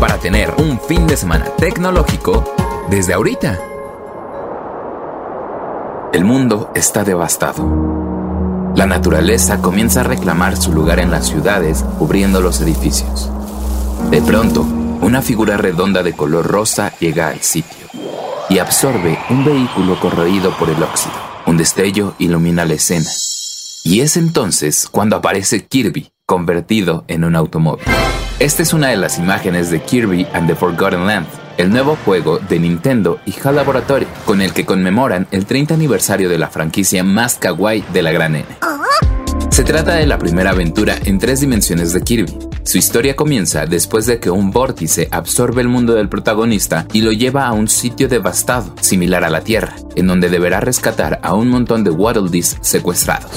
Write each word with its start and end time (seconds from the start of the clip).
para 0.00 0.18
tener 0.18 0.54
un 0.58 0.80
fin 0.80 1.06
de 1.06 1.16
semana 1.16 1.46
tecnológico 1.56 2.44
desde 2.88 3.14
ahorita. 3.14 3.58
El 6.12 6.24
mundo 6.24 6.70
está 6.74 7.04
devastado. 7.04 8.72
La 8.74 8.86
naturaleza 8.86 9.60
comienza 9.60 10.00
a 10.00 10.04
reclamar 10.04 10.56
su 10.56 10.72
lugar 10.72 11.00
en 11.00 11.10
las 11.10 11.26
ciudades, 11.26 11.84
cubriendo 11.98 12.40
los 12.40 12.60
edificios. 12.60 13.30
De 14.10 14.22
pronto, 14.22 14.62
una 15.00 15.20
figura 15.20 15.56
redonda 15.56 16.02
de 16.02 16.12
color 16.12 16.46
rosa 16.46 16.92
llega 17.00 17.28
al 17.28 17.42
sitio 17.42 17.88
y 18.48 18.58
absorbe 18.58 19.18
un 19.30 19.44
vehículo 19.44 19.98
corroído 20.00 20.56
por 20.58 20.70
el 20.70 20.82
óxido. 20.82 21.14
Un 21.46 21.56
destello 21.56 22.14
ilumina 22.18 22.64
la 22.64 22.74
escena. 22.74 23.10
Y 23.84 24.00
es 24.00 24.16
entonces 24.16 24.86
cuando 24.90 25.16
aparece 25.16 25.66
Kirby, 25.66 26.10
convertido 26.24 27.04
en 27.08 27.24
un 27.24 27.36
automóvil. 27.36 27.84
Esta 28.40 28.62
es 28.62 28.72
una 28.72 28.86
de 28.86 28.96
las 28.96 29.18
imágenes 29.18 29.68
de 29.68 29.82
Kirby 29.82 30.24
and 30.32 30.46
the 30.46 30.54
Forgotten 30.54 31.06
Land, 31.06 31.26
el 31.56 31.70
nuevo 31.70 31.98
juego 32.04 32.38
de 32.38 32.60
Nintendo 32.60 33.18
y 33.26 33.34
HAL 33.36 33.56
Laboratory, 33.56 34.06
con 34.24 34.40
el 34.40 34.52
que 34.52 34.64
conmemoran 34.64 35.26
el 35.32 35.44
30 35.44 35.74
aniversario 35.74 36.28
de 36.28 36.38
la 36.38 36.48
franquicia 36.48 37.02
más 37.02 37.34
kawaii 37.34 37.82
de 37.92 38.00
la 38.00 38.12
gran 38.12 38.36
N. 38.36 38.46
Se 39.50 39.64
trata 39.64 39.96
de 39.96 40.06
la 40.06 40.20
primera 40.20 40.50
aventura 40.50 40.96
en 41.04 41.18
tres 41.18 41.40
dimensiones 41.40 41.92
de 41.92 42.00
Kirby. 42.00 42.38
Su 42.62 42.78
historia 42.78 43.16
comienza 43.16 43.66
después 43.66 44.06
de 44.06 44.20
que 44.20 44.30
un 44.30 44.52
vórtice 44.52 45.08
absorbe 45.10 45.60
el 45.60 45.68
mundo 45.68 45.94
del 45.94 46.08
protagonista 46.08 46.86
y 46.92 47.02
lo 47.02 47.10
lleva 47.10 47.48
a 47.48 47.52
un 47.52 47.66
sitio 47.66 48.06
devastado, 48.06 48.72
similar 48.80 49.24
a 49.24 49.30
la 49.30 49.40
Tierra, 49.40 49.74
en 49.96 50.06
donde 50.06 50.28
deberá 50.28 50.60
rescatar 50.60 51.18
a 51.24 51.34
un 51.34 51.48
montón 51.48 51.82
de 51.82 51.90
Waddle 51.90 52.30
Dees 52.30 52.56
secuestrados. 52.60 53.32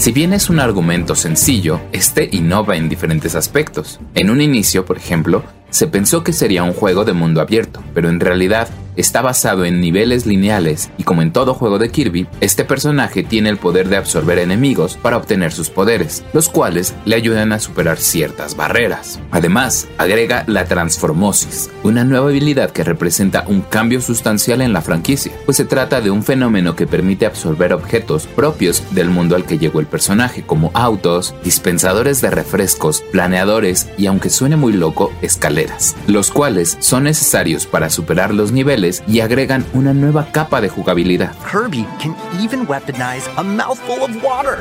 Si 0.00 0.12
bien 0.12 0.32
es 0.32 0.48
un 0.48 0.60
argumento 0.60 1.14
sencillo, 1.14 1.78
este 1.92 2.26
innova 2.32 2.74
en 2.74 2.88
diferentes 2.88 3.34
aspectos. 3.34 4.00
En 4.14 4.30
un 4.30 4.40
inicio, 4.40 4.86
por 4.86 4.96
ejemplo, 4.96 5.44
se 5.68 5.88
pensó 5.88 6.24
que 6.24 6.32
sería 6.32 6.62
un 6.62 6.72
juego 6.72 7.04
de 7.04 7.12
mundo 7.12 7.42
abierto, 7.42 7.82
pero 7.92 8.08
en 8.08 8.18
realidad 8.18 8.66
está 9.00 9.22
basado 9.22 9.64
en 9.64 9.80
niveles 9.80 10.26
lineales 10.26 10.90
y 10.98 11.04
como 11.04 11.22
en 11.22 11.32
todo 11.32 11.54
juego 11.54 11.78
de 11.78 11.90
Kirby, 11.90 12.26
este 12.40 12.64
personaje 12.64 13.22
tiene 13.22 13.48
el 13.48 13.56
poder 13.56 13.88
de 13.88 13.96
absorber 13.96 14.38
enemigos 14.38 14.96
para 15.00 15.16
obtener 15.16 15.52
sus 15.52 15.70
poderes, 15.70 16.22
los 16.32 16.48
cuales 16.48 16.94
le 17.04 17.16
ayudan 17.16 17.52
a 17.52 17.60
superar 17.60 17.98
ciertas 17.98 18.56
barreras. 18.56 19.18
Además, 19.30 19.88
agrega 19.98 20.44
la 20.46 20.66
transformosis, 20.66 21.70
una 21.82 22.04
nueva 22.04 22.28
habilidad 22.28 22.70
que 22.70 22.84
representa 22.84 23.44
un 23.48 23.62
cambio 23.62 24.00
sustancial 24.00 24.60
en 24.60 24.72
la 24.72 24.82
franquicia, 24.82 25.32
pues 25.44 25.56
se 25.56 25.64
trata 25.64 26.00
de 26.00 26.10
un 26.10 26.22
fenómeno 26.22 26.76
que 26.76 26.86
permite 26.86 27.26
absorber 27.26 27.72
objetos 27.72 28.26
propios 28.26 28.82
del 28.90 29.08
mundo 29.08 29.34
al 29.34 29.44
que 29.44 29.58
llegó 29.58 29.80
el 29.80 29.86
personaje, 29.86 30.42
como 30.42 30.70
autos, 30.74 31.34
dispensadores 31.42 32.20
de 32.20 32.30
refrescos, 32.30 33.02
planeadores 33.12 33.88
y 33.96 34.06
aunque 34.06 34.30
suene 34.30 34.56
muy 34.56 34.72
loco, 34.72 35.12
escaleras, 35.22 35.96
los 36.06 36.30
cuales 36.30 36.76
son 36.80 37.04
necesarios 37.04 37.66
para 37.66 37.88
superar 37.88 38.34
los 38.34 38.52
niveles 38.52 38.89
y 39.06 39.20
agregan 39.20 39.64
una 39.72 39.92
nueva 39.92 40.26
capa 40.32 40.60
de 40.60 40.68
jugabilidad. 40.68 41.32
Kirby 41.50 41.86
can 42.00 42.14
even 42.40 42.66
weaponize 42.66 43.28
a 43.36 43.42
mouthful 43.42 44.02
of 44.02 44.10
water. 44.22 44.58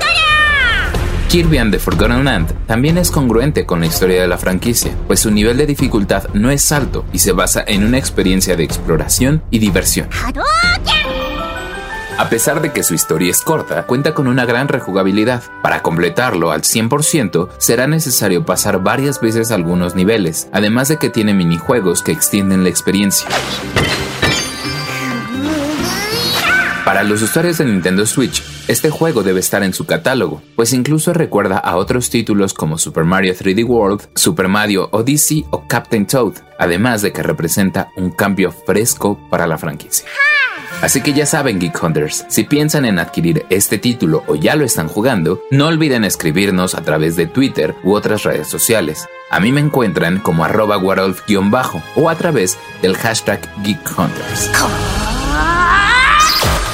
Kirby 1.29 1.59
and 1.59 1.71
the 1.71 1.77
Forgotten 1.77 2.25
Land 2.25 2.53
también 2.65 2.97
es 2.97 3.11
congruente 3.11 3.67
con 3.67 3.81
la 3.81 3.85
historia 3.85 4.19
de 4.19 4.27
la 4.27 4.39
franquicia, 4.39 4.91
pues 5.05 5.19
su 5.19 5.29
nivel 5.29 5.57
de 5.57 5.67
dificultad 5.67 6.23
no 6.33 6.49
es 6.49 6.71
alto 6.71 7.05
y 7.13 7.19
se 7.19 7.33
basa 7.33 7.63
en 7.67 7.83
una 7.83 7.99
experiencia 7.99 8.55
de 8.55 8.63
exploración 8.63 9.43
y 9.51 9.59
diversión. 9.59 10.09
A 12.17 12.29
pesar 12.29 12.61
de 12.61 12.73
que 12.73 12.83
su 12.83 12.95
historia 12.95 13.29
es 13.29 13.41
corta, 13.41 13.85
cuenta 13.85 14.13
con 14.13 14.27
una 14.27 14.45
gran 14.45 14.67
rejugabilidad. 14.67 15.43
Para 15.61 15.83
completarlo 15.83 16.51
al 16.51 16.63
100%, 16.63 17.47
será 17.59 17.87
necesario 17.87 18.43
pasar 18.43 18.83
varias 18.83 19.21
veces 19.21 19.51
algunos 19.51 19.95
niveles, 19.95 20.49
además 20.51 20.87
de 20.87 20.97
que 20.97 21.09
tiene 21.09 21.33
minijuegos 21.33 22.01
que 22.01 22.11
extienden 22.11 22.63
la 22.63 22.69
experiencia. 22.69 23.29
Para 26.89 27.03
los 27.03 27.21
usuarios 27.21 27.59
de 27.59 27.65
Nintendo 27.65 28.03
Switch, 28.07 28.41
este 28.67 28.89
juego 28.89 29.21
debe 29.21 29.41
estar 29.41 29.61
en 29.61 29.75
su 29.75 29.85
catálogo, 29.85 30.41
pues 30.55 30.73
incluso 30.73 31.13
recuerda 31.13 31.59
a 31.59 31.75
otros 31.75 32.09
títulos 32.09 32.55
como 32.55 32.79
Super 32.79 33.03
Mario 33.03 33.35
3D 33.35 33.63
World, 33.63 34.07
Super 34.15 34.47
Mario 34.47 34.89
Odyssey 34.91 35.45
o 35.51 35.67
Captain 35.67 36.07
Toad, 36.07 36.37
además 36.57 37.03
de 37.03 37.13
que 37.13 37.21
representa 37.21 37.89
un 37.95 38.09
cambio 38.09 38.51
fresco 38.51 39.19
para 39.29 39.45
la 39.45 39.59
franquicia. 39.59 40.07
Así 40.81 41.01
que 41.01 41.13
ya 41.13 41.27
saben, 41.27 41.59
Geek 41.59 41.79
Hunters, 41.79 42.25
si 42.27 42.45
piensan 42.45 42.85
en 42.85 42.97
adquirir 42.97 43.45
este 43.51 43.77
título 43.77 44.23
o 44.25 44.33
ya 44.33 44.55
lo 44.55 44.65
están 44.65 44.87
jugando, 44.87 45.43
no 45.51 45.67
olviden 45.67 46.03
escribirnos 46.03 46.73
a 46.73 46.81
través 46.81 47.15
de 47.15 47.27
Twitter 47.27 47.75
u 47.83 47.93
otras 47.93 48.23
redes 48.23 48.47
sociales. 48.47 49.05
A 49.29 49.39
mí 49.39 49.51
me 49.51 49.61
encuentran 49.61 50.17
como 50.17 50.43
arroba 50.43 50.79
warolf-bajo 50.79 51.83
o 51.95 52.09
a 52.09 52.15
través 52.15 52.57
del 52.81 52.97
hashtag 52.97 53.41
Geek 53.61 53.77
Hunters. 53.95 54.49